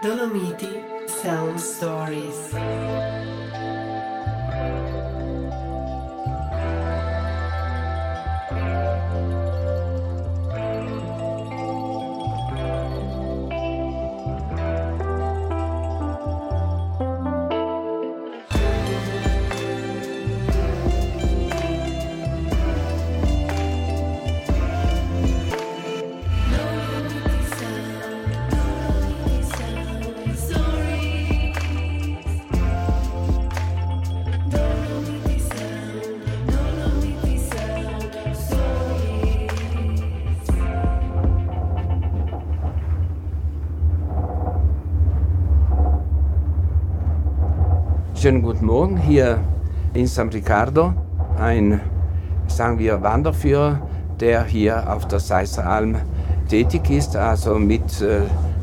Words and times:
Dolomiti 0.00 1.08
Sound 1.08 1.58
Stories. 1.58 2.54
Schönen 48.28 48.42
guten 48.42 48.66
Morgen 48.66 48.98
hier 48.98 49.38
in 49.94 50.06
San 50.06 50.28
Ricardo, 50.28 50.92
ein, 51.40 51.80
sagen 52.46 52.78
wir, 52.78 53.02
Wanderführer, 53.02 53.80
der 54.20 54.44
hier 54.44 54.92
auf 54.92 55.08
der 55.08 55.18
Seisseralm 55.18 55.96
tätig 56.46 56.90
ist, 56.90 57.16
also 57.16 57.54
mit 57.54 58.02
äh, 58.02 58.20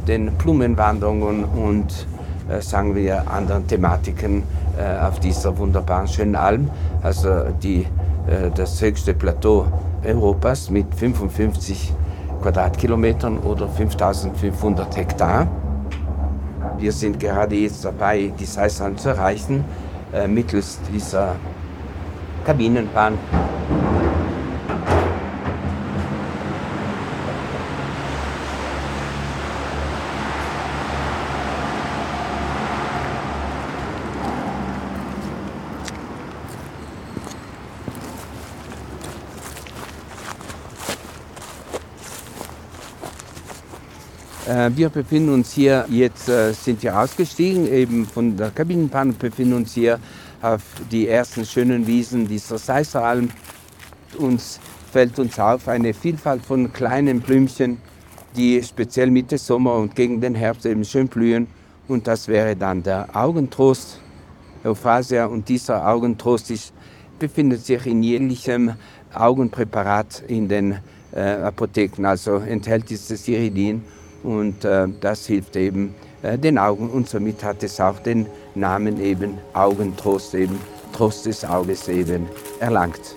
den 0.07 0.33
Blumenwanderungen 0.33 1.45
und, 1.45 2.05
äh, 2.47 2.61
sagen 2.61 2.93
wir, 2.93 3.27
anderen 3.27 3.65
Thematiken 3.67 4.43
äh, 4.77 5.03
auf 5.03 5.19
dieser 5.19 5.57
wunderbaren, 5.57 6.07
schönen 6.07 6.35
Alm, 6.35 6.69
also 7.01 7.45
die, 7.63 7.87
äh, 8.27 8.51
das 8.53 8.79
höchste 8.79 9.15
Plateau 9.15 9.65
Europas 10.05 10.69
mit 10.69 10.93
55 10.93 11.91
Quadratkilometern 12.43 13.39
oder 13.39 13.67
5500 13.67 14.95
Hektar. 14.95 15.47
Wir 16.77 16.91
sind 16.91 17.19
gerade 17.19 17.55
jetzt 17.55 17.85
dabei, 17.85 18.31
die 18.39 18.45
Seisal 18.45 18.95
zu 18.95 19.09
erreichen, 19.09 19.63
äh, 20.13 20.27
mittels 20.27 20.79
dieser 20.93 21.35
Kabinenbahn. 22.45 23.17
Äh, 44.47 44.64
Wir 44.75 44.89
befinden 44.89 45.33
uns 45.33 45.53
hier, 45.53 45.85
jetzt 45.87 46.27
äh, 46.27 46.51
sind 46.51 46.83
wir 46.83 46.99
ausgestiegen, 46.99 47.65
eben 47.65 48.05
von 48.05 48.35
der 48.35 48.51
Kabinenbahn 48.51 49.15
befinden 49.17 49.53
uns 49.53 49.73
hier 49.73 50.01
auf 50.41 50.63
die 50.91 51.07
ersten 51.07 51.45
schönen 51.45 51.87
Wiesen 51.87 52.27
dieser 52.27 52.57
Seisseralm. 52.57 53.29
Uns 54.17 54.59
fällt 54.91 55.17
uns 55.17 55.39
auf 55.39 55.69
eine 55.69 55.93
Vielfalt 55.93 56.43
von 56.43 56.73
kleinen 56.73 57.21
Blümchen, 57.21 57.77
die 58.35 58.61
speziell 58.63 59.11
Mitte 59.11 59.37
Sommer 59.37 59.75
und 59.75 59.95
gegen 59.95 60.19
den 60.19 60.35
Herbst 60.35 60.65
eben 60.65 60.83
schön 60.83 61.07
blühen. 61.07 61.47
Und 61.87 62.05
das 62.05 62.27
wäre 62.27 62.57
dann 62.57 62.83
der 62.83 63.15
Augentrost, 63.15 64.01
Euphrasia. 64.65 65.27
Und 65.27 65.47
dieser 65.47 65.87
Augentrost 65.87 66.51
ist, 66.51 66.73
befindet 67.17 67.65
sich 67.65 67.85
in 67.85 68.03
jeglichem 68.03 68.73
Augenpräparat 69.13 70.23
in 70.27 70.49
den 70.49 70.79
äh, 71.13 71.21
Apotheken, 71.21 72.05
also 72.05 72.39
enthält 72.39 72.89
dieses 72.89 73.25
Iridin 73.29 73.81
und 74.25 74.65
äh, 74.65 74.87
das 74.99 75.25
hilft 75.27 75.55
eben 75.55 75.93
äh, 76.23 76.37
den 76.37 76.57
Augen 76.57 76.89
und 76.89 77.07
somit 77.07 77.43
hat 77.43 77.63
es 77.63 77.79
auch 77.79 77.99
den 77.99 78.25
Namen 78.55 78.99
eben 78.99 79.37
Augentrost 79.53 80.33
eben, 80.33 80.59
Trost 80.93 81.25
des 81.25 81.45
Auges 81.45 81.87
eben 81.87 82.27
erlangt. 82.59 83.15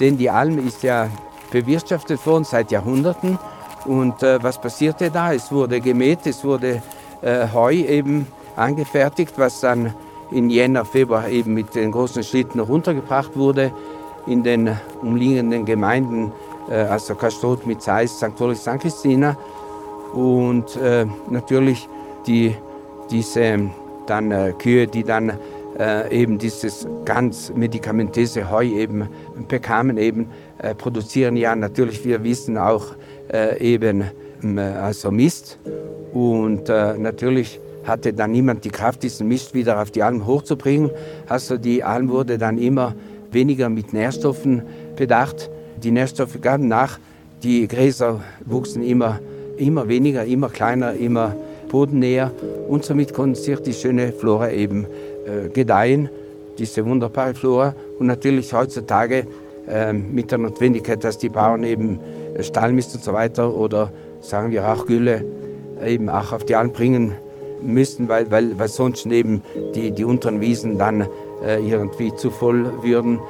Denn 0.00 0.16
die 0.16 0.30
Alm 0.30 0.64
ist 0.66 0.82
ja 0.82 1.08
bewirtschaftet 1.50 2.24
worden 2.26 2.44
seit 2.44 2.70
Jahrhunderten 2.70 3.38
und 3.86 4.22
äh, 4.22 4.42
was 4.42 4.60
passierte 4.60 5.10
da? 5.10 5.32
Es 5.32 5.50
wurde 5.50 5.80
gemäht, 5.80 6.20
es 6.26 6.44
wurde 6.44 6.82
äh, 7.22 7.48
Heu 7.52 7.72
eben 7.72 8.26
angefertigt, 8.54 9.32
was 9.36 9.60
dann 9.60 9.94
in 10.30 10.50
Jänner, 10.50 10.84
Februar 10.84 11.28
eben 11.28 11.54
mit 11.54 11.74
den 11.74 11.90
großen 11.90 12.22
Schlitten 12.22 12.60
runtergebracht 12.60 13.36
wurde 13.36 13.72
in 14.28 14.42
den 14.42 14.70
umliegenden 15.02 15.64
Gemeinden, 15.64 16.32
äh, 16.70 16.74
also 16.74 17.14
Kastrot 17.14 17.66
mit 17.66 17.82
Zeiss, 17.82 18.18
St. 18.18 18.40
Ulrich, 18.40 18.58
St. 18.58 18.80
Christina. 18.80 19.36
Und 20.12 20.76
äh, 20.76 21.06
natürlich 21.30 21.88
die, 22.26 22.54
diese 23.10 23.70
dann, 24.06 24.30
äh, 24.30 24.52
Kühe, 24.58 24.86
die 24.86 25.04
dann 25.04 25.32
eben 26.10 26.38
dieses 26.38 26.88
ganz 27.04 27.52
medikamentöse 27.54 28.50
Heu 28.50 28.64
eben 28.64 29.08
bekamen, 29.46 29.96
eben 29.96 30.28
produzieren 30.76 31.36
ja 31.36 31.54
natürlich, 31.54 32.04
wir 32.04 32.24
wissen 32.24 32.58
auch 32.58 32.96
eben 33.60 34.02
also 34.82 35.12
Mist. 35.12 35.60
Und 36.12 36.66
natürlich 36.66 37.60
hatte 37.84 38.12
dann 38.12 38.32
niemand 38.32 38.64
die 38.64 38.70
Kraft, 38.70 39.04
diesen 39.04 39.28
Mist 39.28 39.54
wieder 39.54 39.80
auf 39.80 39.92
die 39.92 40.02
Alm 40.02 40.26
hochzubringen. 40.26 40.90
Also 41.28 41.58
die 41.58 41.84
Alm 41.84 42.08
wurde 42.08 42.38
dann 42.38 42.58
immer 42.58 42.96
weniger 43.30 43.68
mit 43.68 43.92
Nährstoffen 43.92 44.62
bedacht. 44.96 45.50
Die 45.82 45.90
Nährstoffe 45.90 46.40
gaben 46.40 46.68
nach, 46.68 46.98
die 47.42 47.68
Gräser 47.68 48.20
wuchsen 48.44 48.82
immer, 48.82 49.20
immer 49.56 49.88
weniger, 49.88 50.24
immer 50.24 50.48
kleiner, 50.48 50.94
immer 50.94 51.36
bodennäher 51.68 52.32
und 52.68 52.84
somit 52.84 53.12
konnte 53.14 53.38
sich 53.38 53.58
die 53.60 53.74
schöne 53.74 54.12
Flora 54.12 54.50
eben 54.50 54.86
äh, 55.26 55.48
gedeihen, 55.48 56.08
diese 56.58 56.84
wunderbare 56.84 57.34
Flora. 57.34 57.74
Und 57.98 58.06
natürlich 58.06 58.52
heutzutage 58.52 59.26
äh, 59.68 59.92
mit 59.92 60.30
der 60.30 60.38
Notwendigkeit, 60.38 61.04
dass 61.04 61.18
die 61.18 61.28
Bauern 61.28 61.62
eben 61.64 62.00
Stallmist 62.40 62.94
und 62.94 63.04
so 63.04 63.12
weiter 63.12 63.54
oder 63.54 63.92
sagen 64.20 64.50
wir 64.50 64.68
auch 64.68 64.86
Gülle 64.86 65.24
eben 65.84 66.08
auch 66.08 66.32
auf 66.32 66.44
die 66.44 66.56
Alm 66.56 66.72
bringen 66.72 67.12
müssten, 67.62 68.08
weil, 68.08 68.30
weil, 68.30 68.58
weil 68.58 68.68
sonst 68.68 69.06
eben 69.06 69.42
die, 69.74 69.90
die 69.90 70.04
unteren 70.04 70.40
Wiesen 70.40 70.78
dann 70.78 71.02
äh, 71.02 71.06
irgendwie 71.42 72.14
zu 72.14 72.30
voll 72.30 72.82
würden 72.82 73.20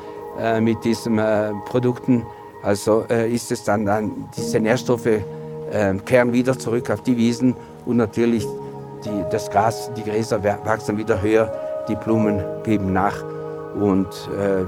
äh, 0.41 0.60
mit 0.60 0.84
diesen 0.84 1.19
äh, 1.19 1.52
Produkten. 1.66 2.24
Also 2.62 3.04
äh, 3.10 3.32
ist 3.32 3.50
es 3.52 3.64
dann, 3.64 3.86
dann 3.86 4.28
diese 4.36 4.60
Nährstoffe 4.60 5.06
äh, 5.06 5.22
kehren 6.04 6.32
wieder 6.32 6.58
zurück 6.58 6.91
auf 6.91 7.02
die 7.02 7.16
Wiesen 7.16 7.54
und 7.86 7.96
natürlich 7.96 8.46
die, 9.04 9.24
das 9.30 9.50
Gras, 9.50 9.91
die 9.96 10.02
Gräser 10.02 10.42
wachsen 10.42 10.96
wieder 10.96 11.20
höher, 11.20 11.52
die 11.88 11.96
Blumen 11.96 12.42
geben 12.64 12.92
nach 12.92 13.22
und 13.80 14.06
äh, 14.06 14.64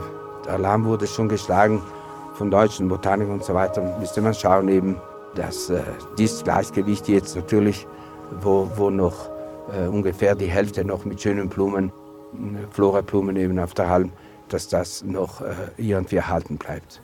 der 0.46 0.54
Alarm 0.54 0.84
wurde 0.84 1.06
schon 1.06 1.28
geschlagen 1.28 1.82
von 2.34 2.50
deutschen 2.50 2.88
Botanikern 2.88 3.34
und 3.34 3.44
so 3.44 3.54
weiter. 3.54 3.82
Müsste 3.98 4.20
man 4.22 4.34
schauen 4.34 4.68
eben, 4.68 4.96
dass 5.34 5.70
dieses 6.16 6.42
Gleichgewicht 6.42 7.08
jetzt 7.08 7.36
natürlich, 7.36 7.86
wo, 8.40 8.70
wo 8.76 8.90
noch 8.90 9.30
äh, 9.72 9.86
ungefähr 9.86 10.34
die 10.34 10.46
Hälfte 10.46 10.84
noch 10.84 11.04
mit 11.04 11.20
schönen 11.20 11.48
Blumen, 11.48 11.92
Florablumen 12.70 13.36
eben 13.36 13.58
auf 13.58 13.74
der 13.74 13.88
Halm, 13.88 14.12
dass 14.48 14.68
das 14.68 15.04
noch 15.04 15.40
äh, 15.40 15.54
irgendwie 15.76 16.16
erhalten 16.16 16.56
bleibt. 16.56 17.02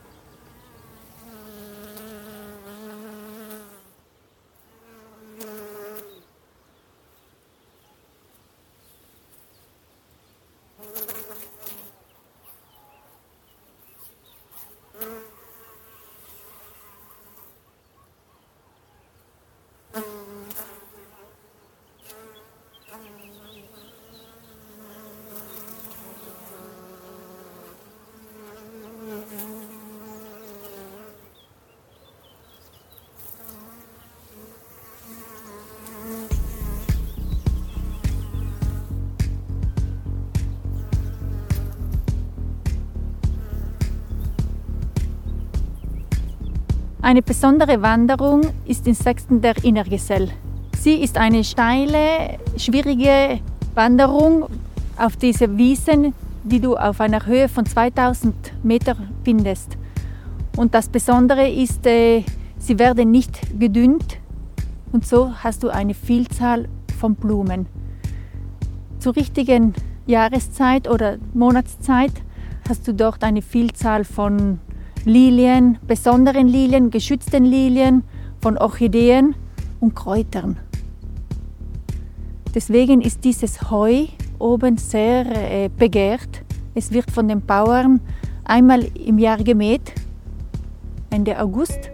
Eine 47.06 47.22
besondere 47.22 47.82
Wanderung 47.82 48.41
ist 48.64 48.84
in 48.88 48.94
Sechsten 48.94 49.41
der 49.41 49.62
Innergesell. 49.62 50.28
Sie 50.76 50.94
ist 50.94 51.16
eine 51.18 51.44
steile, 51.44 52.41
schwierige 52.56 53.38
Wanderung 53.76 54.47
auf 54.97 55.16
diese 55.16 55.56
Wiesen, 55.56 56.14
die 56.42 56.58
du 56.58 56.76
auf 56.76 57.00
einer 57.00 57.24
Höhe 57.24 57.48
von 57.48 57.64
2000 57.64 58.34
Meter 58.64 58.97
findest. 59.22 59.78
Und 60.56 60.74
das 60.74 60.88
Besondere 60.88 61.48
ist, 61.48 61.86
äh, 61.86 62.24
sie 62.58 62.76
werden 62.80 63.12
nicht 63.12 63.56
gedüngt 63.56 64.18
und 64.91 65.06
so 65.06 65.32
hast 65.32 65.62
du 65.62 65.68
eine 65.68 65.94
Vielzahl 65.94 66.68
von 66.98 67.14
Blumen. 67.14 67.66
Zur 68.98 69.14
richtigen 69.14 69.74
Jahreszeit 70.09 70.91
oder 70.91 71.18
Monatszeit 71.34 72.14
hast 72.68 72.88
du 72.88 72.92
dort 72.92 73.22
eine 73.22 73.42
Vielzahl 73.42 74.02
von 74.02 74.59
Lilien, 75.06 75.78
besonderen 75.86 76.48
Lilien, 76.48 76.91
geschützten 76.91 77.44
Lilien, 77.44 78.03
von 78.41 78.58
Orchideen 78.58 79.36
und 79.78 79.94
Kräutern. 79.94 80.56
Deswegen 82.53 83.00
ist 83.00 83.22
dieses 83.22 83.70
Heu 83.70 84.06
oben 84.41 84.78
sehr 84.78 85.26
äh, 85.26 85.68
begehrt. 85.68 86.42
Es 86.74 86.91
wird 86.91 87.08
von 87.12 87.28
den 87.28 87.41
Bauern 87.41 88.00
einmal 88.42 88.82
im 88.97 89.18
Jahr 89.18 89.38
gemäht, 89.38 89.92
Ende 91.10 91.38
August. 91.41 91.92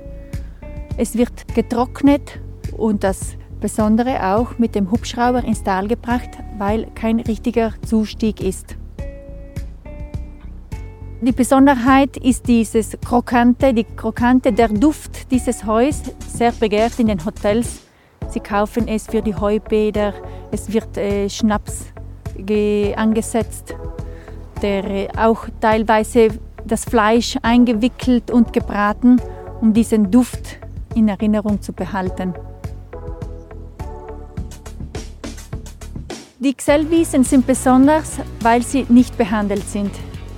Es 0.97 1.15
wird 1.15 1.55
getrocknet 1.55 2.41
und 2.79 3.05
das 3.05 3.37
Besondere 3.61 4.35
auch 4.35 4.59
mit 4.59 4.75
dem 4.75 4.91
Hubschrauber 4.91 5.45
ins 5.45 5.63
Tal 5.63 5.87
gebracht, 5.87 6.31
weil 6.57 6.87
kein 6.95 7.21
richtiger 7.21 7.75
Zustieg 7.85 8.41
ist. 8.41 8.79
Die 11.25 11.31
Besonderheit 11.31 12.17
ist 12.17 12.49
dieses 12.49 12.99
Krokante, 13.01 13.73
die 13.73 13.85
Krokante, 13.85 14.53
der 14.53 14.67
Duft 14.67 15.31
dieses 15.31 15.65
Heus, 15.65 16.03
sehr 16.27 16.51
begehrt 16.51 16.99
in 16.99 17.07
den 17.07 17.25
Hotels. 17.25 17.83
Sie 18.31 18.41
kaufen 18.41 18.89
es 18.89 19.07
für 19.07 19.23
die 19.23 19.33
Heubäder, 19.33 20.15
es 20.51 20.73
wird 20.73 20.97
äh, 20.97 21.31
Schnaps 21.31 21.85
angesetzt, 22.97 23.73
der 24.63 24.85
äh, 24.85 25.09
auch 25.17 25.47
teilweise 25.61 26.27
das 26.65 26.87
Fleisch 26.87 27.37
eingewickelt 27.43 28.33
und 28.33 28.53
gebraten, 28.53 29.23
um 29.61 29.73
diesen 29.73 30.11
Duft 30.11 30.59
in 30.97 31.07
Erinnerung 31.07 31.63
zu 31.63 31.73
behalten. 31.73 32.35
Die 36.41 36.53
Xellwiesen 36.53 37.23
sind 37.23 37.47
besonders, 37.47 38.19
weil 38.41 38.63
sie 38.63 38.87
nicht 38.89 39.17
behandelt 39.17 39.69
sind. 39.69 39.93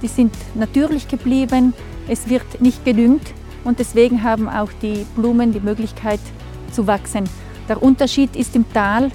Die 0.05 0.09
sind 0.09 0.35
natürlich 0.55 1.09
geblieben, 1.09 1.73
es 2.09 2.29
wird 2.29 2.61
nicht 2.61 2.85
gedüngt 2.85 3.23
und 3.65 3.79
deswegen 3.79 4.23
haben 4.23 4.51
auch 4.51 4.69
die 4.83 5.06
Blumen 5.17 5.55
die 5.55 5.61
Möglichkeit 5.61 6.21
zu 6.73 6.87
wachsen. 6.87 7.25
Der 7.71 7.83
Unterschied 7.83 8.37
ist 8.37 8.55
im 8.55 8.71
Tal, 8.71 9.11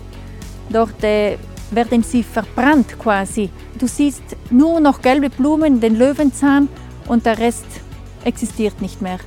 dort 0.71 1.03
äh, 1.03 1.37
werden 1.69 2.01
sie 2.01 2.23
verbrannt 2.23 2.97
quasi. 2.97 3.51
Du 3.77 3.85
siehst 3.85 4.23
nur 4.49 4.79
noch 4.79 5.03
gelbe 5.03 5.29
Blumen, 5.29 5.79
den 5.79 5.95
Löwenzahn 5.95 6.67
und 7.07 7.23
der 7.23 7.37
Rest 7.37 7.67
existiert 8.25 8.81
nicht 8.81 8.99
mehr. 8.99 9.19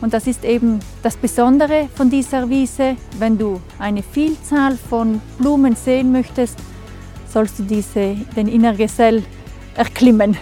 Und 0.00 0.12
das 0.12 0.26
ist 0.26 0.44
eben 0.44 0.80
das 1.04 1.16
Besondere 1.16 1.88
von 1.94 2.10
dieser 2.10 2.50
Wiese. 2.50 2.96
Wenn 3.16 3.38
du 3.38 3.60
eine 3.78 4.02
Vielzahl 4.02 4.76
von 4.76 5.20
Blumen 5.38 5.76
sehen 5.76 6.10
möchtest, 6.10 6.58
sollst 7.32 7.60
du 7.60 7.62
diese, 7.62 8.16
den 8.34 8.48
Innergesell 8.48 9.22
erklimmen. 9.76 10.36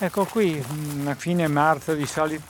Ecco 0.00 0.24
qui, 0.24 0.62
a 1.06 1.14
fine 1.14 1.48
marzo 1.48 1.94
di 1.94 2.06
solito. 2.06 2.42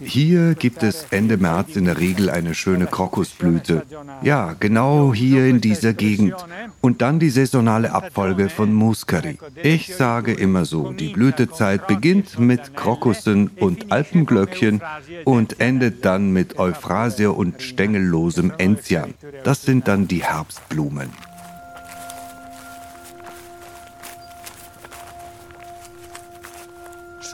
Hier 0.00 0.54
gibt 0.54 0.82
es 0.82 1.06
Ende 1.10 1.36
März 1.36 1.76
in 1.76 1.84
der 1.84 1.98
Regel 1.98 2.30
eine 2.30 2.54
schöne 2.54 2.86
Krokusblüte. 2.86 3.82
Ja, 4.22 4.54
genau 4.58 5.12
hier 5.12 5.44
in 5.46 5.60
dieser 5.60 5.92
Gegend. 5.92 6.34
Und 6.80 7.02
dann 7.02 7.18
die 7.18 7.28
saisonale 7.28 7.92
Abfolge 7.92 8.48
von 8.48 8.72
Muscari. 8.72 9.38
Ich 9.62 9.94
sage 9.94 10.32
immer 10.32 10.64
so, 10.64 10.92
die 10.92 11.08
Blütezeit 11.08 11.86
beginnt 11.86 12.38
mit 12.38 12.74
Krokussen 12.74 13.50
und 13.60 13.92
Alpenglöckchen 13.92 14.80
und 15.24 15.60
endet 15.60 16.06
dann 16.06 16.32
mit 16.32 16.58
Euphrasia 16.58 17.28
und 17.28 17.60
stängellosem 17.60 18.54
Enzian. 18.56 19.12
Das 19.44 19.62
sind 19.62 19.86
dann 19.86 20.08
die 20.08 20.24
Herbstblumen. 20.24 21.10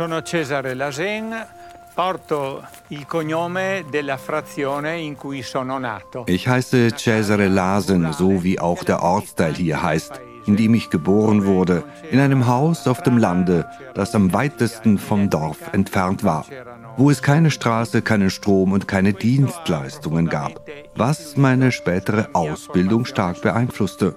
Sono 0.00 0.22
Cesare 0.22 0.72
Lasen, 0.72 1.46
porto 1.92 2.66
il 2.88 3.04
cognome 3.04 3.84
della 3.90 4.16
frazione 4.16 4.98
in 4.98 5.14
cui 5.14 5.42
sono 5.42 5.78
nato. 5.78 6.24
Ich 6.26 6.48
heiße 6.48 6.96
Cesare 6.96 7.48
Lasen, 7.48 8.10
so 8.14 8.42
wie 8.42 8.58
auch 8.58 8.82
der 8.82 9.02
Ortsteil 9.02 9.52
hier 9.52 9.82
heißt, 9.82 10.18
in 10.46 10.56
dem 10.56 10.72
ich 10.72 10.88
geboren 10.88 11.44
wurde, 11.44 11.84
in 12.10 12.18
einem 12.18 12.46
Haus 12.46 12.86
auf 12.86 13.02
dem 13.02 13.18
Lande, 13.18 13.66
das 13.92 14.14
am 14.14 14.32
weitesten 14.32 14.96
vom 14.96 15.28
Dorf 15.28 15.58
entfernt 15.72 16.24
war, 16.24 16.46
wo 16.96 17.10
es 17.10 17.20
keine 17.20 17.50
Straße, 17.50 18.00
keinen 18.00 18.30
Strom 18.30 18.72
und 18.72 18.88
keine 18.88 19.12
Dienstleistungen 19.12 20.30
gab, 20.30 20.66
was 20.94 21.36
meine 21.36 21.72
spätere 21.72 22.30
Ausbildung 22.32 23.04
stark 23.04 23.42
beeinflusste. 23.42 24.16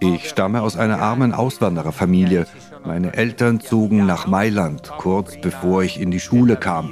Ich 0.00 0.28
stamme 0.30 0.62
aus 0.62 0.78
einer 0.78 1.00
armen 1.00 1.34
Auswandererfamilie. 1.34 2.46
Meine 2.84 3.14
Eltern 3.14 3.60
zogen 3.60 4.06
nach 4.06 4.26
Mailand, 4.26 4.90
kurz 4.98 5.40
bevor 5.40 5.82
ich 5.82 6.00
in 6.00 6.10
die 6.10 6.20
Schule 6.20 6.56
kam. 6.56 6.90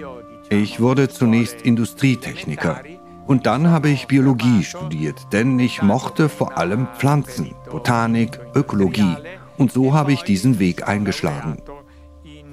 Ich 0.51 0.81
wurde 0.81 1.09
zunächst 1.09 1.63
Industrietechniker. 1.63 2.81
Und 3.27 3.47
dann 3.47 3.71
habe 3.71 3.89
ich 3.89 4.07
Biologie 4.07 4.63
studiert, 4.63 5.33
denn 5.33 5.59
ich 5.59 5.83
mochte 5.83 6.29
vor 6.29 6.57
allem 6.59 6.87
Pflanzen, 6.97 7.55
Botanik, 7.71 8.39
Ökologie. 8.55 9.17
Und 9.59 9.73
so 9.73 9.95
habe 9.95 10.13
ich 10.13 10.23
diesen 10.23 10.59
Weg 10.59 10.87
eingeschlagen. 10.87 11.57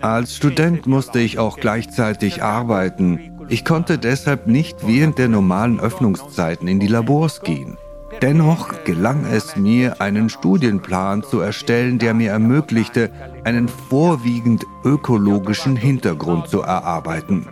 Als 0.01 0.36
Student 0.36 0.88
musste 0.88 1.19
ich 1.19 1.38
auch 1.38 1.58
gleichzeitig 1.58 2.43
arbeiten. 2.43 3.19
Ich 3.50 3.63
konnte 3.63 3.98
deshalb 3.98 4.48
nicht 4.48 4.88
während 4.88 5.17
der 5.17 5.27
normalen 5.27 5.79
Öffnungszeiten 5.79 6.67
in 6.67 6.79
die 6.79 6.88
Labors 6.88 7.41
gehen. 7.41 7.77
Dennoch 8.22 8.84
gelang 8.84 9.25
es 9.25 9.55
mir, 9.55 10.01
einen 10.01 10.29
Studienplan 10.29 11.24
zu 11.24 11.39
erstellen, 11.39 12.00
der 12.00 12.13
mir 12.13 12.32
ermöglichte, 12.32 13.12
einen 13.43 13.67
vorwiegend 13.67 14.65
ökologischen 14.84 15.75
Hintergrund 15.75 16.48
zu 16.48 16.62
erarbeiten. 16.62 17.48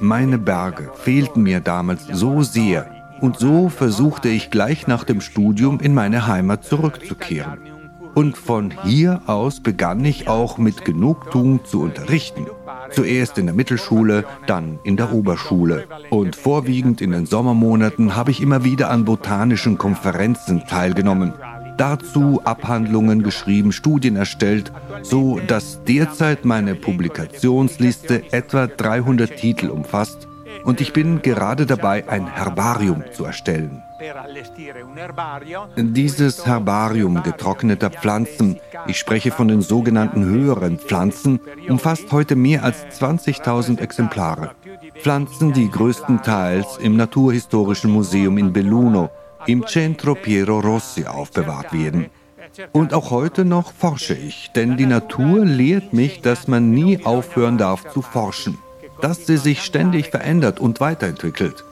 Meine 0.00 0.38
Berge 0.38 0.90
fehlten 0.94 1.42
mir 1.42 1.60
damals 1.60 2.06
so 2.06 2.42
sehr 2.42 2.90
und 3.20 3.38
so 3.38 3.68
versuchte 3.68 4.28
ich 4.28 4.50
gleich 4.50 4.86
nach 4.86 5.04
dem 5.04 5.20
Studium 5.20 5.80
in 5.80 5.94
meine 5.94 6.26
Heimat 6.26 6.64
zurückzukehren. 6.64 7.69
Und 8.14 8.36
von 8.36 8.72
hier 8.84 9.22
aus 9.26 9.60
begann 9.60 10.04
ich 10.04 10.28
auch 10.28 10.58
mit 10.58 10.84
Genugtuung 10.84 11.64
zu 11.64 11.82
unterrichten. 11.82 12.46
Zuerst 12.90 13.38
in 13.38 13.46
der 13.46 13.54
Mittelschule, 13.54 14.24
dann 14.46 14.78
in 14.84 14.96
der 14.96 15.12
Oberschule. 15.12 15.86
Und 16.10 16.36
vorwiegend 16.36 17.00
in 17.00 17.12
den 17.12 17.26
Sommermonaten 17.26 18.16
habe 18.16 18.30
ich 18.30 18.40
immer 18.42 18.64
wieder 18.64 18.90
an 18.90 19.04
botanischen 19.04 19.78
Konferenzen 19.78 20.64
teilgenommen. 20.66 21.32
Dazu 21.76 22.42
Abhandlungen 22.44 23.22
geschrieben, 23.22 23.72
Studien 23.72 24.16
erstellt, 24.16 24.72
so 25.02 25.40
dass 25.46 25.82
derzeit 25.84 26.44
meine 26.44 26.74
Publikationsliste 26.74 28.32
etwa 28.32 28.66
300 28.66 29.36
Titel 29.36 29.70
umfasst 29.70 30.28
und 30.64 30.80
ich 30.80 30.92
bin 30.92 31.22
gerade 31.22 31.66
dabei, 31.66 32.08
ein 32.08 32.26
Herbarium 32.26 33.04
zu 33.12 33.24
erstellen. 33.24 33.82
Dieses 35.76 36.46
Herbarium 36.46 37.22
getrockneter 37.22 37.90
Pflanzen, 37.90 38.58
ich 38.86 38.98
spreche 38.98 39.30
von 39.30 39.48
den 39.48 39.60
sogenannten 39.60 40.24
höheren 40.24 40.78
Pflanzen, 40.78 41.40
umfasst 41.68 42.10
heute 42.10 42.36
mehr 42.36 42.64
als 42.64 42.86
20.000 43.00 43.78
Exemplare. 43.80 44.52
Pflanzen, 45.00 45.52
die 45.52 45.70
größtenteils 45.70 46.78
im 46.78 46.96
Naturhistorischen 46.96 47.90
Museum 47.90 48.38
in 48.38 48.52
Belluno, 48.52 49.10
im 49.46 49.66
Centro 49.66 50.14
Piero 50.14 50.60
Rossi 50.60 51.06
aufbewahrt 51.06 51.72
werden. 51.72 52.06
Und 52.72 52.94
auch 52.94 53.10
heute 53.10 53.44
noch 53.44 53.72
forsche 53.72 54.14
ich, 54.14 54.50
denn 54.54 54.76
die 54.76 54.86
Natur 54.86 55.44
lehrt 55.44 55.92
mich, 55.92 56.20
dass 56.20 56.48
man 56.48 56.70
nie 56.70 57.04
aufhören 57.04 57.58
darf 57.58 57.88
zu 57.90 58.02
forschen, 58.02 58.58
dass 59.00 59.26
sie 59.26 59.36
sich 59.36 59.62
ständig 59.62 60.08
verändert 60.08 60.58
und 60.58 60.80
weiterentwickelt. 60.80 61.64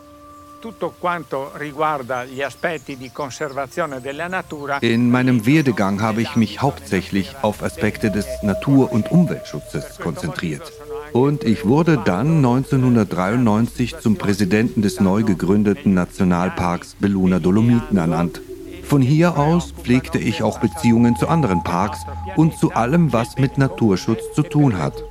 In 4.81 5.11
meinem 5.11 5.47
Werdegang 5.47 6.03
habe 6.03 6.23
ich 6.23 6.37
mich 6.37 6.63
hauptsächlich 6.63 7.37
auf 7.43 7.63
Aspekte 7.63 8.11
des 8.11 8.27
Natur- 8.43 8.93
und 8.93 9.11
Umweltschutzes 9.11 9.99
konzentriert. 9.99 10.73
Und 11.13 11.45
ich 11.45 11.65
wurde 11.65 12.01
dann 12.05 12.39
1993 12.39 13.99
zum 13.99 14.17
Präsidenten 14.17 14.83
des 14.83 15.01
neu 15.01 15.23
gegründeten 15.23 15.95
Nationalparks 15.95 16.97
Belluna 16.97 17.39
Dolomiten 17.39 17.97
ernannt. 17.97 18.41
Von 18.83 19.03
hier 19.03 19.39
aus 19.39 19.73
pflegte 19.73 20.19
ich 20.19 20.43
auch 20.43 20.59
Beziehungen 20.61 21.15
zu 21.17 21.29
anderen 21.29 21.63
Parks 21.63 22.01
und 22.37 22.59
zu 22.59 22.73
allem, 22.73 23.13
was 23.13 23.37
mit 23.39 23.59
Naturschutz 23.59 24.33
zu 24.35 24.43
tun 24.43 24.79
hat. 24.79 25.05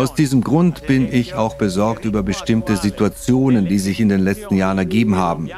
Aus 0.00 0.14
diesem 0.14 0.40
Grund 0.40 0.86
bin 0.86 1.12
ich 1.12 1.34
auch 1.34 1.58
besorgt 1.58 2.06
über 2.06 2.22
bestimmte 2.22 2.78
Situationen, 2.78 3.66
die 3.66 3.78
sich 3.78 4.00
in 4.00 4.08
den 4.08 4.20
letzten 4.22 4.56
Jahren 4.56 4.78
ergeben 4.78 5.16
haben. 5.16 5.50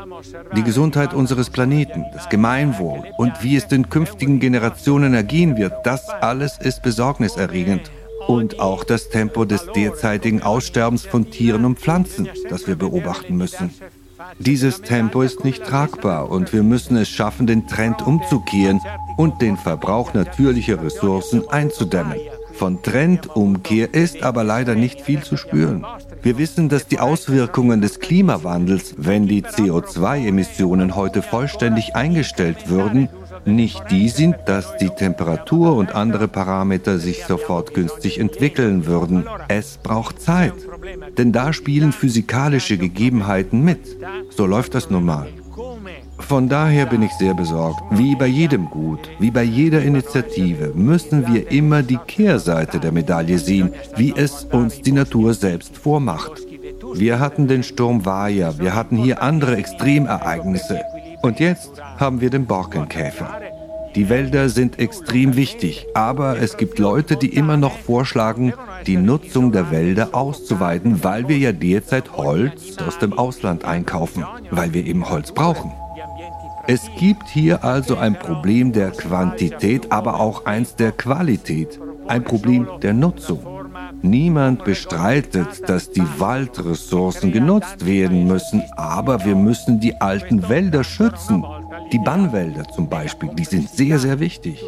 Die 0.56 0.64
Gesundheit 0.64 1.14
unseres 1.14 1.48
Planeten, 1.48 2.04
das 2.12 2.28
Gemeinwohl 2.28 3.04
und 3.18 3.44
wie 3.44 3.54
es 3.54 3.68
den 3.68 3.88
künftigen 3.88 4.40
Generationen 4.40 5.14
ergehen 5.14 5.56
wird, 5.58 5.72
das 5.84 6.08
alles 6.08 6.58
ist 6.58 6.82
besorgniserregend. 6.82 7.92
Und 8.26 8.58
auch 8.58 8.82
das 8.82 9.10
Tempo 9.10 9.44
des 9.44 9.64
derzeitigen 9.76 10.42
Aussterbens 10.42 11.06
von 11.06 11.30
Tieren 11.30 11.64
und 11.64 11.78
Pflanzen, 11.78 12.28
das 12.48 12.66
wir 12.66 12.74
beobachten 12.74 13.36
müssen. 13.36 13.70
Dieses 14.40 14.82
Tempo 14.82 15.22
ist 15.22 15.44
nicht 15.44 15.62
tragbar 15.62 16.28
und 16.28 16.52
wir 16.52 16.64
müssen 16.64 16.96
es 16.96 17.08
schaffen, 17.08 17.46
den 17.46 17.68
Trend 17.68 18.04
umzukehren 18.04 18.80
und 19.16 19.40
den 19.40 19.56
Verbrauch 19.56 20.14
natürlicher 20.14 20.82
Ressourcen 20.82 21.48
einzudämmen. 21.48 22.16
Von 22.52 22.82
Trendumkehr 22.82 23.92
ist 23.94 24.22
aber 24.22 24.44
leider 24.44 24.74
nicht 24.74 25.00
viel 25.00 25.22
zu 25.22 25.36
spüren. 25.36 25.84
Wir 26.22 26.38
wissen, 26.38 26.68
dass 26.68 26.86
die 26.86 27.00
Auswirkungen 27.00 27.80
des 27.80 27.98
Klimawandels, 27.98 28.94
wenn 28.98 29.26
die 29.26 29.42
CO2-Emissionen 29.42 30.94
heute 30.94 31.22
vollständig 31.22 31.96
eingestellt 31.96 32.68
würden, 32.68 33.08
nicht 33.44 33.90
die 33.90 34.08
sind, 34.08 34.36
dass 34.46 34.76
die 34.76 34.90
Temperatur 34.90 35.74
und 35.74 35.94
andere 35.94 36.28
Parameter 36.28 36.98
sich 36.98 37.24
sofort 37.24 37.74
günstig 37.74 38.20
entwickeln 38.20 38.86
würden. 38.86 39.26
Es 39.48 39.78
braucht 39.82 40.20
Zeit. 40.20 40.54
Denn 41.18 41.32
da 41.32 41.52
spielen 41.52 41.92
physikalische 41.92 42.78
Gegebenheiten 42.78 43.64
mit. 43.64 43.96
So 44.30 44.46
läuft 44.46 44.74
das 44.74 44.90
nun 44.90 45.04
mal. 45.04 45.28
Von 46.28 46.48
daher 46.48 46.86
bin 46.86 47.02
ich 47.02 47.12
sehr 47.12 47.34
besorgt. 47.34 47.82
Wie 47.90 48.16
bei 48.16 48.26
jedem 48.26 48.70
Gut, 48.70 49.10
wie 49.18 49.30
bei 49.30 49.42
jeder 49.42 49.82
Initiative 49.82 50.72
müssen 50.74 51.26
wir 51.32 51.50
immer 51.50 51.82
die 51.82 51.98
Kehrseite 52.06 52.80
der 52.80 52.92
Medaille 52.92 53.38
sehen, 53.38 53.74
wie 53.96 54.14
es 54.16 54.44
uns 54.44 54.80
die 54.80 54.92
Natur 54.92 55.34
selbst 55.34 55.76
vormacht. 55.76 56.32
Wir 56.94 57.20
hatten 57.20 57.48
den 57.48 57.62
Sturm 57.62 58.04
Vaja, 58.04 58.58
wir 58.58 58.74
hatten 58.74 58.96
hier 58.96 59.22
andere 59.22 59.56
Extremereignisse. 59.56 60.80
Und 61.22 61.40
jetzt 61.40 61.70
haben 61.98 62.20
wir 62.20 62.30
den 62.30 62.46
Borkenkäfer. 62.46 63.40
Die 63.94 64.08
Wälder 64.08 64.48
sind 64.48 64.78
extrem 64.78 65.36
wichtig, 65.36 65.86
aber 65.92 66.38
es 66.38 66.56
gibt 66.56 66.78
Leute, 66.78 67.16
die 67.16 67.34
immer 67.34 67.58
noch 67.58 67.76
vorschlagen, 67.76 68.54
die 68.86 68.96
Nutzung 68.96 69.52
der 69.52 69.70
Wälder 69.70 70.10
auszuweiten, 70.12 71.04
weil 71.04 71.28
wir 71.28 71.36
ja 71.36 71.52
derzeit 71.52 72.16
Holz 72.16 72.78
aus 72.78 72.98
dem 72.98 73.12
Ausland 73.12 73.66
einkaufen, 73.66 74.24
weil 74.50 74.72
wir 74.72 74.86
eben 74.86 75.10
Holz 75.10 75.32
brauchen. 75.32 75.72
Es 76.66 76.88
gibt 76.96 77.28
hier 77.28 77.64
also 77.64 77.96
ein 77.96 78.18
Problem 78.18 78.72
der 78.72 78.90
Quantität, 78.90 79.90
aber 79.90 80.20
auch 80.20 80.46
eins 80.46 80.76
der 80.76 80.92
Qualität, 80.92 81.80
ein 82.06 82.22
Problem 82.22 82.68
der 82.82 82.92
Nutzung. 82.92 83.40
Niemand 84.02 84.64
bestreitet, 84.64 85.68
dass 85.68 85.90
die 85.90 86.04
Waldressourcen 86.18 87.32
genutzt 87.32 87.84
werden 87.84 88.26
müssen, 88.26 88.62
aber 88.76 89.24
wir 89.24 89.36
müssen 89.36 89.80
die 89.80 90.00
alten 90.00 90.48
Wälder 90.48 90.84
schützen. 90.84 91.44
Die 91.92 91.98
Bannwälder 91.98 92.64
zum 92.68 92.88
Beispiel, 92.88 93.30
die 93.34 93.44
sind 93.44 93.68
sehr, 93.68 93.98
sehr 93.98 94.20
wichtig. 94.20 94.64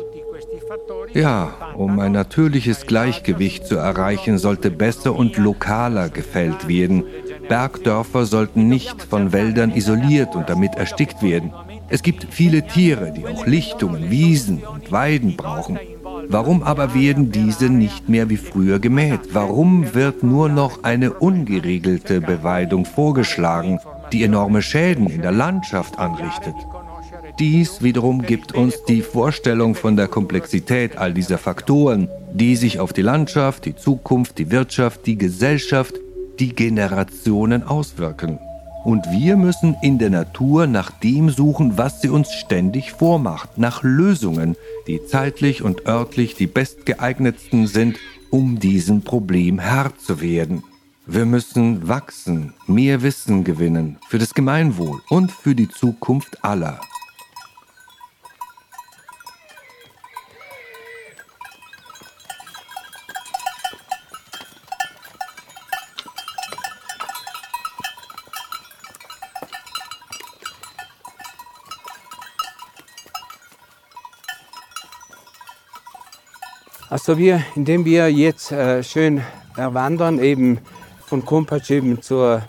Ja, 1.12 1.52
um 1.76 2.00
ein 2.00 2.12
natürliches 2.12 2.86
Gleichgewicht 2.86 3.66
zu 3.66 3.76
erreichen, 3.76 4.38
sollte 4.38 4.70
besser 4.70 5.14
und 5.14 5.36
lokaler 5.36 6.08
gefällt 6.08 6.66
werden. 6.66 7.04
Bergdörfer 7.48 8.26
sollten 8.26 8.68
nicht 8.68 9.02
von 9.02 9.32
Wäldern 9.32 9.70
isoliert 9.70 10.34
und 10.34 10.48
damit 10.48 10.74
erstickt 10.74 11.22
werden. 11.22 11.52
Es 11.88 12.02
gibt 12.02 12.26
viele 12.30 12.66
Tiere, 12.66 13.12
die 13.12 13.26
auch 13.26 13.46
Lichtungen, 13.46 14.10
Wiesen 14.10 14.62
und 14.62 14.90
Weiden 14.90 15.36
brauchen. 15.36 15.78
Warum 16.28 16.62
aber 16.62 16.94
werden 16.94 17.30
diese 17.30 17.68
nicht 17.68 18.08
mehr 18.08 18.30
wie 18.30 18.36
früher 18.36 18.78
gemäht? 18.78 19.20
Warum 19.32 19.94
wird 19.94 20.22
nur 20.22 20.48
noch 20.48 20.82
eine 20.82 21.12
ungeregelte 21.12 22.20
Beweidung 22.20 22.86
vorgeschlagen, 22.86 23.78
die 24.12 24.24
enorme 24.24 24.62
Schäden 24.62 25.08
in 25.08 25.22
der 25.22 25.32
Landschaft 25.32 25.98
anrichtet? 25.98 26.54
Dies 27.38 27.82
wiederum 27.82 28.22
gibt 28.22 28.52
uns 28.52 28.84
die 28.84 29.02
Vorstellung 29.02 29.74
von 29.74 29.96
der 29.96 30.08
Komplexität 30.08 30.96
all 30.96 31.12
dieser 31.12 31.36
Faktoren, 31.36 32.08
die 32.32 32.56
sich 32.56 32.78
auf 32.78 32.92
die 32.92 33.02
Landschaft, 33.02 33.64
die 33.64 33.74
Zukunft, 33.74 34.38
die 34.38 34.50
Wirtschaft, 34.50 35.06
die 35.06 35.18
Gesellschaft, 35.18 35.94
die 36.38 36.54
Generationen 36.54 37.62
auswirken. 37.62 38.38
Und 38.84 39.10
wir 39.10 39.38
müssen 39.38 39.76
in 39.80 39.98
der 39.98 40.10
Natur 40.10 40.66
nach 40.66 40.90
dem 40.90 41.30
suchen, 41.30 41.78
was 41.78 42.02
sie 42.02 42.10
uns 42.10 42.32
ständig 42.32 42.92
vormacht, 42.92 43.56
nach 43.56 43.82
Lösungen, 43.82 44.56
die 44.86 45.00
zeitlich 45.06 45.62
und 45.62 45.86
örtlich 45.86 46.34
die 46.34 46.46
bestgeeignetsten 46.46 47.66
sind, 47.66 47.96
um 48.28 48.58
diesem 48.60 49.00
Problem 49.00 49.58
Herr 49.58 49.96
zu 49.96 50.20
werden. 50.20 50.62
Wir 51.06 51.24
müssen 51.24 51.88
wachsen, 51.88 52.52
mehr 52.66 53.02
Wissen 53.02 53.42
gewinnen 53.42 53.96
für 54.08 54.18
das 54.18 54.34
Gemeinwohl 54.34 55.00
und 55.08 55.32
für 55.32 55.54
die 55.54 55.68
Zukunft 55.68 56.44
aller. 56.44 56.78
Also 76.94 77.18
wir, 77.18 77.42
indem 77.56 77.84
wir 77.84 78.08
jetzt 78.08 78.52
äh, 78.52 78.80
schön 78.84 79.20
erwandern, 79.56 80.20
eben 80.20 80.60
von 81.04 81.24
Kumpatsch 81.24 81.72
eben 81.72 82.00
zur 82.00 82.42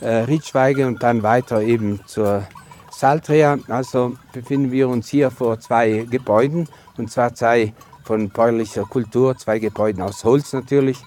äh, 0.00 0.08
Riedschweige 0.24 0.88
und 0.88 1.04
dann 1.04 1.22
weiter 1.22 1.62
eben 1.62 2.00
zur 2.06 2.42
Saltria, 2.90 3.60
also 3.68 4.14
befinden 4.32 4.72
wir 4.72 4.88
uns 4.88 5.08
hier 5.08 5.30
vor 5.30 5.60
zwei 5.60 6.04
Gebäuden, 6.10 6.68
und 6.96 7.12
zwar 7.12 7.32
zwei 7.36 7.74
von 8.02 8.28
bäuerlicher 8.28 8.82
Kultur, 8.86 9.38
zwei 9.38 9.60
Gebäude 9.60 10.04
aus 10.04 10.24
Holz 10.24 10.52
natürlich. 10.52 10.98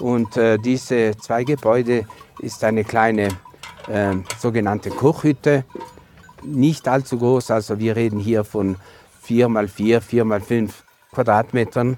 Und 0.00 0.36
äh, 0.36 0.58
diese 0.58 1.16
zwei 1.18 1.44
Gebäude 1.44 2.04
ist 2.40 2.64
eine 2.64 2.82
kleine 2.82 3.28
äh, 3.86 4.16
sogenannte 4.40 4.90
Kochhütte, 4.90 5.64
nicht 6.42 6.88
allzu 6.88 7.16
groß, 7.16 7.52
also 7.52 7.78
wir 7.78 7.94
reden 7.94 8.18
hier 8.18 8.42
von 8.42 8.74
4 9.22 9.48
mal 9.48 9.68
4, 9.68 10.00
4 10.00 10.24
mal 10.24 10.40
5 10.40 10.82
Quadratmetern 11.12 11.96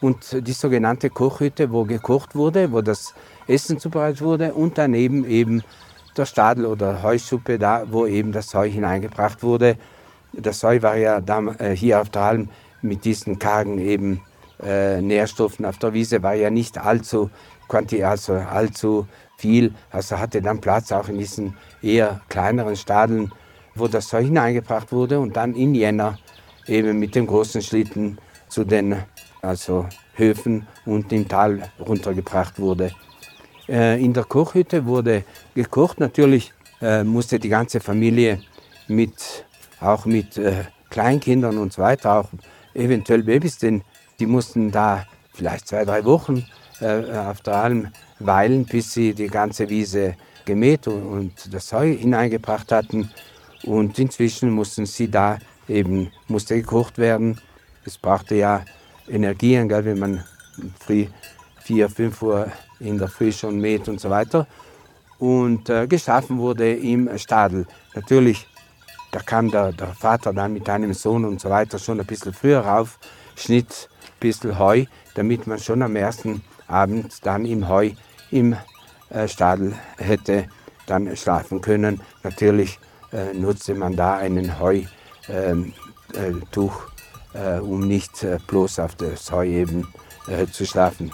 und 0.00 0.46
die 0.46 0.52
sogenannte 0.52 1.10
Kochhütte, 1.10 1.70
wo 1.72 1.84
gekocht 1.84 2.34
wurde, 2.34 2.72
wo 2.72 2.80
das 2.80 3.14
Essen 3.46 3.78
zubereitet 3.78 4.22
wurde 4.22 4.54
und 4.54 4.78
daneben 4.78 5.24
eben 5.24 5.62
der 6.16 6.26
Stadel 6.26 6.66
oder 6.66 7.02
Heuschuppe, 7.02 7.58
da 7.58 7.84
wo 7.90 8.06
eben 8.06 8.32
das 8.32 8.54
Heu 8.54 8.68
hineingebracht 8.68 9.42
wurde. 9.42 9.76
Das 10.32 10.62
Heu 10.62 10.80
war 10.82 10.96
ja 10.96 11.20
äh, 11.58 11.76
hier 11.76 12.00
auf 12.00 12.10
der 12.10 12.22
Alm 12.22 12.48
mit 12.82 13.04
diesen 13.04 13.38
kargen 13.38 13.78
eben 13.78 14.22
äh, 14.62 15.00
Nährstoffen 15.00 15.64
auf 15.64 15.78
der 15.78 15.92
Wiese 15.92 16.22
war 16.22 16.34
ja 16.34 16.50
nicht 16.50 16.78
allzu, 16.78 17.30
also 17.68 18.34
allzu 18.34 19.06
viel, 19.36 19.74
also 19.90 20.18
hatte 20.18 20.42
dann 20.42 20.60
Platz 20.60 20.92
auch 20.92 21.08
in 21.08 21.18
diesen 21.18 21.56
eher 21.82 22.20
kleineren 22.28 22.76
Stadeln, 22.76 23.32
wo 23.74 23.88
das 23.88 24.12
Heu 24.12 24.22
hineingebracht 24.22 24.92
wurde 24.92 25.18
und 25.18 25.36
dann 25.36 25.54
in 25.54 25.74
Jänner 25.74 26.18
eben 26.66 26.98
mit 26.98 27.14
dem 27.14 27.26
großen 27.26 27.62
Schlitten 27.62 28.18
zu 28.48 28.64
den 28.64 28.96
also 29.42 29.86
Höfen 30.14 30.66
und 30.84 31.12
im 31.12 31.26
Tal 31.28 31.70
runtergebracht 31.78 32.58
wurde. 32.58 32.92
Äh, 33.68 34.02
in 34.02 34.12
der 34.12 34.24
Kochhütte 34.24 34.84
wurde 34.84 35.24
gekocht. 35.54 36.00
Natürlich 36.00 36.52
äh, 36.80 37.04
musste 37.04 37.38
die 37.38 37.48
ganze 37.48 37.80
Familie 37.80 38.40
mit, 38.88 39.44
auch 39.80 40.06
mit 40.06 40.36
äh, 40.36 40.64
Kleinkindern 40.90 41.58
und 41.58 41.72
so 41.72 41.82
weiter, 41.82 42.20
auch 42.20 42.28
eventuell 42.74 43.22
Babys, 43.22 43.58
denn 43.58 43.82
die 44.18 44.26
mussten 44.26 44.70
da 44.70 45.06
vielleicht 45.32 45.68
zwei, 45.68 45.84
drei 45.84 46.04
Wochen 46.04 46.44
auf 46.80 47.42
der 47.42 47.56
Alm 47.56 47.88
weilen, 48.20 48.64
bis 48.64 48.94
sie 48.94 49.12
die 49.12 49.26
ganze 49.26 49.68
Wiese 49.68 50.16
gemäht 50.46 50.88
und 50.88 51.52
das 51.52 51.72
Heu 51.74 51.94
hineingebracht 51.94 52.72
hatten. 52.72 53.10
Und 53.64 53.98
inzwischen 53.98 54.50
mussten 54.50 54.86
sie 54.86 55.10
da 55.10 55.38
eben, 55.68 56.10
musste 56.26 56.56
gekocht 56.56 56.96
werden. 56.96 57.38
Es 57.84 57.98
brauchte 57.98 58.34
ja 58.34 58.64
Energien, 59.08 59.68
gell, 59.68 59.84
wenn 59.84 59.98
man 59.98 60.24
früh 60.78 61.06
4, 61.62 61.88
5 61.88 62.22
Uhr 62.22 62.52
in 62.78 62.98
der 62.98 63.08
Früh 63.08 63.32
schon 63.32 63.60
mäht 63.60 63.88
und 63.88 64.00
so 64.00 64.10
weiter. 64.10 64.46
und 65.20 65.68
äh, 65.68 65.86
geschaffen 65.86 66.38
wurde 66.38 66.72
im 66.72 67.16
Stadel. 67.18 67.66
Natürlich, 67.94 68.48
da 69.12 69.20
kam 69.20 69.50
der, 69.50 69.72
der, 69.72 69.88
Vater 69.88 70.32
dann 70.32 70.54
mit 70.54 70.68
einem 70.68 70.94
Sohn 70.94 71.24
und 71.24 71.40
so 71.40 71.50
weiter 71.50 71.78
schon 71.78 72.00
ein 72.00 72.06
bisschen 72.06 72.32
früher 72.32 72.60
rauf, 72.60 72.98
schnitt 73.36 73.88
ein 74.02 74.20
bisschen 74.20 74.58
Heu, 74.58 74.86
damit 75.14 75.46
man 75.46 75.58
schon 75.58 75.82
am 75.82 75.94
ersten 75.94 76.42
Abend 76.66 77.24
dann 77.24 77.44
im 77.44 77.68
Heu 77.68 77.90
im 78.30 78.56
äh, 79.10 79.28
Stadel 79.28 79.74
hätte 79.98 80.46
dann 80.86 81.14
schlafen 81.16 81.60
können. 81.60 82.00
Natürlich 82.22 82.78
äh, 83.12 83.34
nutzte 83.34 83.74
man 83.74 83.96
da 83.96 84.16
einen 84.16 84.58
Heutuch, 84.58 84.88
ähm, 85.28 85.74
äh, 86.14 86.32
um 87.60 87.86
nicht 87.86 88.22
äh, 88.22 88.38
bloß 88.46 88.78
auf 88.80 88.94
das 88.96 89.30
Heu 89.30 89.46
eben 89.46 89.88
äh, 90.28 90.46
zu 90.46 90.66
schlafen. 90.66 91.12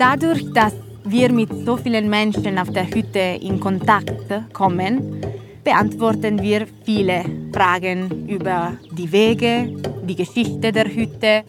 Dadurch, 0.00 0.50
dass 0.54 0.72
wir 1.04 1.30
mit 1.30 1.50
so 1.66 1.76
vielen 1.76 2.08
Menschen 2.08 2.58
auf 2.58 2.70
der 2.70 2.86
Hütte 2.86 3.18
in 3.18 3.60
Kontakt 3.60 4.14
kommen, 4.54 5.20
beantworten 5.62 6.40
wir 6.40 6.66
viele 6.86 7.22
Fragen 7.52 8.26
über 8.26 8.78
die 8.92 9.12
Wege, 9.12 9.68
die 10.04 10.16
Geschichte 10.16 10.72
der 10.72 10.86
Hütte 10.86 11.42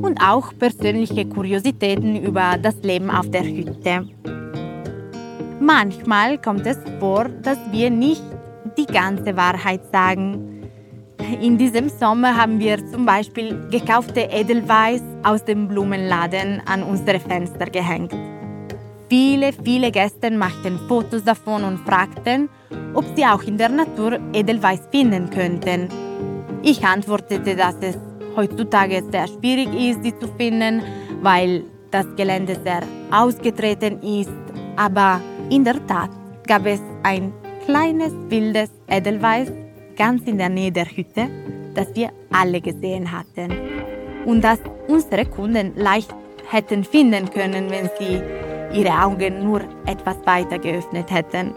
und 0.00 0.20
auch 0.22 0.56
persönliche 0.56 1.26
Kuriositäten 1.26 2.22
über 2.22 2.56
das 2.62 2.76
Leben 2.84 3.10
auf 3.10 3.28
der 3.28 3.42
Hütte. 3.42 4.06
Manchmal 5.58 6.38
kommt 6.38 6.64
es 6.64 6.78
vor, 7.00 7.24
dass 7.42 7.58
wir 7.72 7.90
nicht 7.90 8.22
die 8.78 8.86
ganze 8.86 9.36
Wahrheit 9.36 9.80
sagen 9.90 10.55
in 11.40 11.58
diesem 11.58 11.88
Sommer 11.88 12.36
haben 12.36 12.58
wir 12.58 12.78
zum 12.90 13.04
Beispiel 13.04 13.68
gekaufte 13.70 14.20
Edelweiß 14.20 15.02
aus 15.22 15.44
dem 15.44 15.68
Blumenladen 15.68 16.62
an 16.66 16.82
unsere 16.82 17.20
Fenster 17.20 17.66
gehängt. 17.66 18.12
Viele, 19.08 19.52
viele 19.52 19.90
Gäste 19.92 20.30
machten 20.30 20.78
Fotos 20.88 21.24
davon 21.24 21.64
und 21.64 21.78
fragten, 21.78 22.48
ob 22.94 23.04
sie 23.14 23.24
auch 23.24 23.42
in 23.42 23.56
der 23.56 23.68
Natur 23.68 24.18
Edelweiß 24.32 24.88
finden 24.90 25.30
könnten. 25.30 25.88
Ich 26.62 26.84
antwortete, 26.84 27.54
dass 27.54 27.76
es 27.80 27.98
heutzutage 28.34 29.02
sehr 29.10 29.28
schwierig 29.28 29.68
ist, 29.74 30.02
sie 30.02 30.18
zu 30.18 30.28
finden, 30.36 30.82
weil 31.22 31.64
das 31.90 32.06
Gelände 32.16 32.56
sehr 32.64 32.82
ausgetreten 33.12 34.02
ist. 34.02 34.30
Aber 34.76 35.20
in 35.50 35.64
der 35.64 35.86
Tat 35.86 36.10
gab 36.46 36.66
es 36.66 36.80
ein 37.02 37.32
kleines 37.64 38.12
wildes 38.28 38.70
Edelweiß 38.88 39.65
ganz 39.96 40.22
in 40.26 40.38
der 40.38 40.48
Nähe 40.48 40.72
der 40.72 40.86
Hütte, 40.86 41.28
das 41.74 41.94
wir 41.94 42.10
alle 42.32 42.60
gesehen 42.60 43.10
hatten 43.10 43.52
und 44.24 44.42
das 44.42 44.58
unsere 44.88 45.24
Kunden 45.24 45.72
leicht 45.76 46.14
hätten 46.50 46.84
finden 46.84 47.30
können, 47.30 47.70
wenn 47.70 47.90
sie 47.98 48.20
ihre 48.78 49.02
Augen 49.02 49.44
nur 49.44 49.62
etwas 49.86 50.16
weiter 50.24 50.58
geöffnet 50.58 51.10
hätten. 51.10 51.54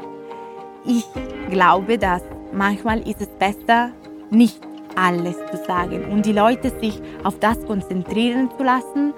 Ich 0.85 1.05
glaube, 1.49 1.97
dass 1.97 2.21
manchmal 2.53 2.99
ist 3.07 3.21
es 3.21 3.27
besser, 3.27 3.91
nicht 4.31 4.59
alles 4.95 5.35
zu 5.51 5.57
sagen 5.65 6.05
und 6.11 6.25
die 6.25 6.33
Leute 6.33 6.71
sich 6.79 7.01
auf 7.23 7.39
das 7.39 7.63
konzentrieren 7.65 8.49
zu 8.57 8.63
lassen, 8.63 9.13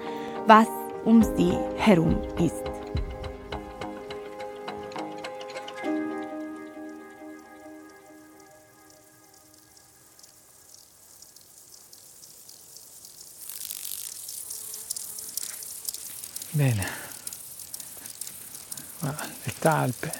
was 0.46 0.66
um 1.04 1.22
sie 1.22 1.52
herum 1.76 2.16
ist. 2.38 2.61
Bene. 16.52 16.84
Talpe. 19.60 20.10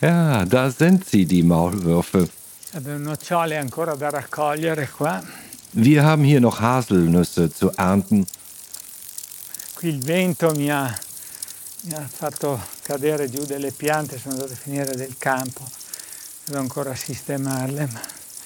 Ja, 0.00 0.44
da 0.44 0.70
sind 0.70 1.08
sie, 1.08 1.26
die 1.26 1.42
Maulwürfe. 1.42 2.28
Wir 5.72 6.04
haben 6.04 6.24
hier 6.24 6.40
noch 6.40 6.60
Haselnüsse 6.60 7.52
zu 7.52 7.70
ernten. 7.70 8.26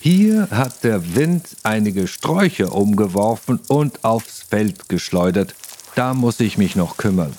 Hier 0.00 0.48
hat 0.50 0.82
der 0.82 1.14
Wind 1.14 1.48
einige 1.62 2.08
Sträucher 2.08 2.72
umgeworfen 2.74 3.60
und 3.68 4.04
aufs 4.04 4.42
Feld 4.42 4.88
geschleudert. 4.88 5.54
Da 5.94 6.14
muss 6.14 6.40
ich 6.40 6.56
mich 6.56 6.74
noch 6.74 6.96
kümmern. 6.96 7.36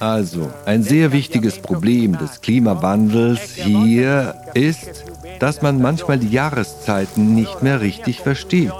Also, 0.00 0.50
ein 0.64 0.82
sehr 0.82 1.12
wichtiges 1.12 1.58
Problem 1.58 2.16
des 2.16 2.40
Klimawandels 2.40 3.52
hier 3.52 4.34
ist, 4.54 5.04
dass 5.40 5.60
man 5.60 5.82
manchmal 5.82 6.18
die 6.18 6.30
Jahreszeiten 6.30 7.34
nicht 7.34 7.62
mehr 7.62 7.82
richtig 7.82 8.20
versteht. 8.20 8.72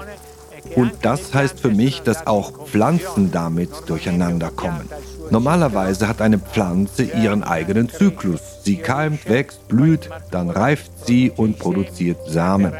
Und 0.75 0.93
das 1.03 1.33
heißt 1.33 1.59
für 1.59 1.69
mich, 1.69 2.01
dass 2.01 2.25
auch 2.25 2.65
Pflanzen 2.67 3.31
damit 3.31 3.69
durcheinander 3.85 4.49
kommen. 4.49 4.89
Normalerweise 5.31 6.09
hat 6.09 6.21
eine 6.21 6.39
Pflanze 6.39 7.03
ihren 7.03 7.41
eigenen 7.41 7.87
Zyklus. 7.87 8.41
Sie 8.63 8.75
keimt, 8.75 9.29
wächst, 9.29 9.65
blüht, 9.69 10.09
dann 10.29 10.49
reift 10.49 10.91
sie 11.07 11.31
und 11.33 11.57
produziert 11.57 12.17
Samen. 12.27 12.73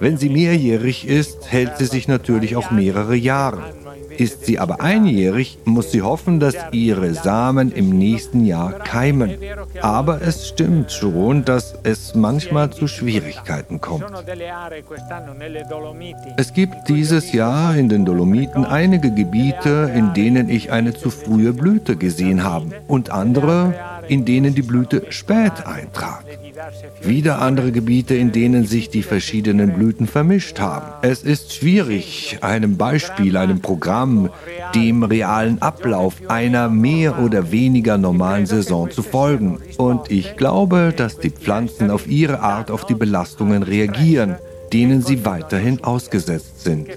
Wenn 0.00 0.18
sie 0.18 0.28
mehrjährig 0.28 1.06
ist, 1.06 1.52
hält 1.52 1.78
sie 1.78 1.86
sich 1.86 2.08
natürlich 2.08 2.56
auch 2.56 2.72
mehrere 2.72 3.14
Jahre. 3.14 3.72
Ist 4.18 4.46
sie 4.46 4.58
aber 4.58 4.80
einjährig, 4.80 5.58
muss 5.64 5.90
sie 5.90 6.02
hoffen, 6.02 6.40
dass 6.40 6.56
ihre 6.72 7.14
Samen 7.14 7.72
im 7.72 7.90
nächsten 7.90 8.44
Jahr 8.44 8.72
keimen. 8.72 9.34
Aber 9.80 10.22
es 10.22 10.48
stimmt 10.48 10.92
schon, 10.92 11.44
dass 11.44 11.74
es 11.82 12.14
manchmal 12.14 12.70
zu 12.70 12.86
Schwierigkeiten 12.86 13.80
kommt. 13.80 14.04
Es 16.36 16.52
gibt 16.52 16.88
dieses 16.88 17.32
Jahr 17.32 17.76
in 17.76 17.88
den 17.88 18.04
Dolomiten 18.04 18.64
einige 18.64 19.12
Gebiete, 19.12 19.90
in 19.94 20.14
denen 20.14 20.48
ich 20.48 20.70
eine 20.70 20.94
zu 20.94 21.10
frühe 21.10 21.52
Blüte 21.52 21.96
gesehen 21.96 22.44
habe 22.44 22.66
und 22.88 23.10
andere, 23.10 23.74
in 24.08 24.24
denen 24.24 24.54
die 24.54 24.62
Blüte 24.62 25.06
spät 25.10 25.66
eintrat. 25.66 26.24
Wieder 27.02 27.40
andere 27.40 27.72
Gebiete, 27.72 28.14
in 28.14 28.32
denen 28.32 28.64
sich 28.64 28.88
die 28.90 29.02
verschiedenen 29.02 29.74
Blüten 29.74 30.06
vermischt 30.06 30.60
haben. 30.60 30.86
Es 31.02 31.22
ist 31.22 31.54
schwierig, 31.54 32.38
einem 32.40 32.76
Beispiel, 32.76 33.36
einem 33.36 33.60
Programm, 33.60 34.30
dem 34.74 35.02
realen 35.02 35.60
Ablauf 35.60 36.14
einer 36.28 36.68
mehr 36.68 37.18
oder 37.18 37.50
weniger 37.50 37.98
normalen 37.98 38.46
Saison 38.46 38.90
zu 38.90 39.02
folgen. 39.02 39.58
Und 39.76 40.10
ich 40.10 40.36
glaube, 40.36 40.92
dass 40.96 41.18
die 41.18 41.30
Pflanzen 41.30 41.90
auf 41.90 42.06
ihre 42.06 42.40
Art 42.40 42.70
auf 42.70 42.86
die 42.86 42.94
Belastungen 42.94 43.62
reagieren 43.62 44.36
denen 44.72 45.02
sie 45.02 45.24
weiterhin 45.24 45.82
ausgesetzt 45.84 46.62
sind. 46.62 46.88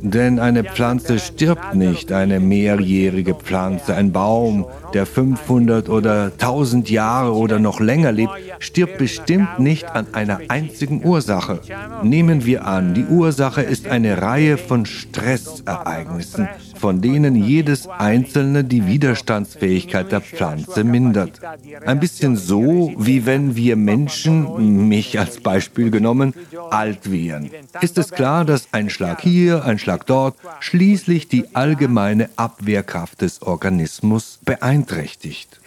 Denn 0.00 0.38
eine 0.38 0.64
Pflanze 0.64 1.18
stirbt 1.18 1.74
nicht, 1.74 2.12
eine 2.12 2.40
mehrjährige 2.40 3.34
Pflanze, 3.34 3.94
ein 3.94 4.12
Baum, 4.12 4.66
der 4.94 5.06
500 5.06 5.88
oder 5.88 6.32
1000 6.32 6.90
Jahre 6.90 7.34
oder 7.34 7.58
noch 7.58 7.80
länger 7.80 8.12
lebt, 8.12 8.32
stirbt 8.58 8.98
bestimmt 8.98 9.58
nicht 9.58 9.86
an 9.86 10.06
einer 10.12 10.40
einzigen 10.48 11.04
Ursache. 11.04 11.60
Nehmen 12.02 12.44
wir 12.44 12.66
an, 12.66 12.94
die 12.94 13.04
Ursache 13.04 13.62
ist 13.62 13.86
eine 13.86 14.20
Reihe 14.20 14.56
von 14.56 14.86
Stressereignissen, 14.86 16.48
von 16.82 17.00
denen 17.00 17.36
jedes 17.36 17.88
einzelne 17.88 18.64
die 18.64 18.88
Widerstandsfähigkeit 18.88 20.10
der 20.10 20.20
Pflanze 20.20 20.82
mindert. 20.82 21.40
Ein 21.86 22.00
bisschen 22.00 22.34
so, 22.34 22.92
wie 22.98 23.24
wenn 23.24 23.54
wir 23.54 23.76
Menschen, 23.76 24.88
mich 24.88 25.16
als 25.16 25.38
Beispiel 25.38 25.92
genommen, 25.92 26.34
alt 26.70 27.12
wären. 27.12 27.50
Ist 27.82 27.98
es 27.98 28.10
klar, 28.10 28.44
dass 28.44 28.66
ein 28.72 28.90
Schlag 28.90 29.20
hier, 29.20 29.64
ein 29.64 29.78
Schlag 29.78 30.06
dort 30.06 30.34
schließlich 30.58 31.28
die 31.28 31.54
allgemeine 31.54 32.30
Abwehrkraft 32.34 33.20
des 33.20 33.42
Organismus 33.42 34.40
beeinträchtigt. 34.44 35.60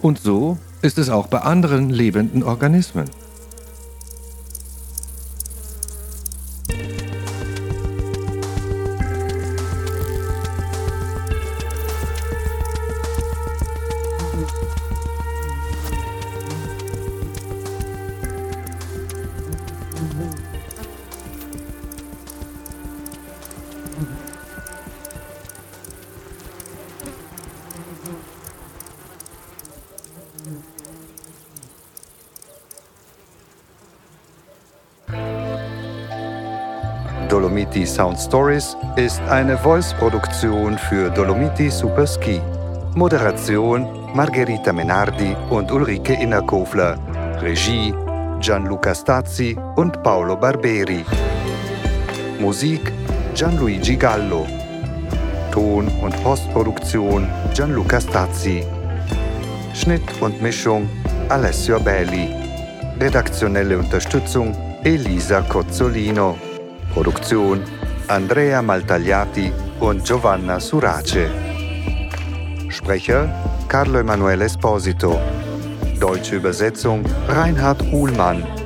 Und 0.00 0.18
so 0.18 0.56
ist 0.80 0.96
es 0.96 1.10
auch 1.10 1.26
bei 1.26 1.40
anderen 1.40 1.90
lebenden 1.90 2.42
Organismen. 2.42 3.04
Dolomiti 37.50 37.84
Sound 37.84 38.16
Stories 38.16 38.76
ist 38.94 39.20
eine 39.22 39.58
Voice-Produktion 39.58 40.78
für 40.78 41.10
Dolomiti 41.10 41.68
Super 41.68 42.06
Ski. 42.06 42.40
Moderation 42.94 43.88
Margherita 44.14 44.72
Menardi 44.72 45.34
und 45.50 45.72
Ulrike 45.72 46.12
Innerkofler. 46.12 46.96
Regie 47.42 47.92
Gianluca 48.38 48.94
Stazzi 48.94 49.58
und 49.74 50.00
Paolo 50.04 50.36
Barberi. 50.36 51.04
Musik 52.38 52.92
Gianluigi 53.34 53.96
Gallo. 53.96 54.46
Ton- 55.50 55.90
und 56.02 56.22
Postproduktion 56.22 57.28
Gianluca 57.52 58.00
Stazzi. 58.00 58.64
Schnitt 59.74 60.04
und 60.20 60.40
Mischung 60.40 60.88
Alessio 61.28 61.80
Belli. 61.80 62.28
Redaktionelle 63.00 63.76
Unterstützung 63.76 64.54
Elisa 64.84 65.40
Cozzolino. 65.40 66.49
Produktion 66.92 67.62
Andrea 68.08 68.60
Maltagliati 68.62 69.52
und 69.78 70.04
Giovanna 70.04 70.58
Surace. 70.58 71.30
Sprecher 72.68 73.28
Carlo 73.68 74.00
Emanuele 74.00 74.46
Esposito. 74.46 75.18
Deutsche 76.00 76.36
Übersetzung 76.36 77.04
Reinhard 77.28 77.80
Uhlmann. 77.92 78.59